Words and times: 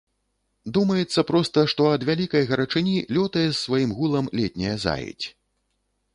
Думаецца 0.77 1.21
проста, 1.31 1.59
што 1.73 1.81
ад 1.97 2.01
вялікай 2.11 2.47
гарачыні 2.53 2.95
лётае 3.19 3.45
з 3.53 3.57
сваім 3.65 3.95
гулам 4.01 4.25
летняя 4.43 4.75
заедзь. 4.87 5.27